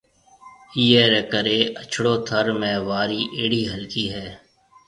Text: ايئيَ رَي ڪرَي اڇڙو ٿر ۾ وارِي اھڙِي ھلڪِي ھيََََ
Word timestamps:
ايئيَ 0.77 1.01
رَي 1.11 1.21
ڪرَي 1.31 1.59
اڇڙو 1.81 2.13
ٿر 2.27 2.45
۾ 2.65 2.71
وارِي 2.89 3.21
اھڙِي 3.41 3.61
ھلڪِي 3.73 4.05
ھيََََ 4.13 4.25